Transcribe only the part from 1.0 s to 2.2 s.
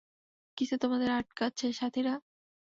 আটকাচ্ছে, সাথীরা?